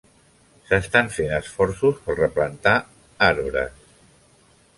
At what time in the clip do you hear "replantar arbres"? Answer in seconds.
2.21-3.87